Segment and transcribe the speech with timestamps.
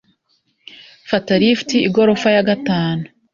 [1.09, 3.03] Fata lift igorofa ya gatanu.